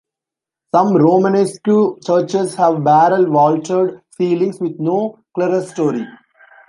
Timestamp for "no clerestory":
4.79-6.07